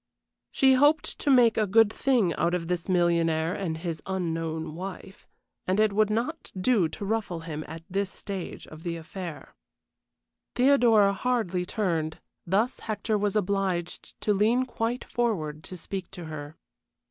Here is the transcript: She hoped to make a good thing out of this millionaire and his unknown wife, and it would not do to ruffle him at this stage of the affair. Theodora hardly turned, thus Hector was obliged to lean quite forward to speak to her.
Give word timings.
She 0.51 0.73
hoped 0.73 1.19
to 1.19 1.29
make 1.29 1.57
a 1.57 1.67
good 1.67 1.93
thing 1.93 2.33
out 2.33 2.55
of 2.55 2.67
this 2.67 2.89
millionaire 2.89 3.53
and 3.53 3.77
his 3.77 4.01
unknown 4.07 4.73
wife, 4.73 5.27
and 5.67 5.79
it 5.79 5.93
would 5.93 6.09
not 6.09 6.51
do 6.59 6.89
to 6.89 7.05
ruffle 7.05 7.41
him 7.41 7.63
at 7.67 7.83
this 7.87 8.09
stage 8.09 8.65
of 8.65 8.81
the 8.81 8.95
affair. 8.95 9.53
Theodora 10.55 11.13
hardly 11.13 11.67
turned, 11.67 12.19
thus 12.47 12.79
Hector 12.79 13.15
was 13.15 13.35
obliged 13.35 14.19
to 14.21 14.33
lean 14.33 14.65
quite 14.65 15.03
forward 15.03 15.63
to 15.65 15.77
speak 15.77 16.09
to 16.09 16.25
her. 16.25 16.55